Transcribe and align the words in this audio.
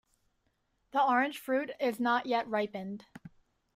The 0.93 1.03
orange 1.03 1.37
fruit 1.37 1.69
is 1.79 1.99
not 1.99 2.25
yet 2.25 2.47
ripened. 2.47 3.05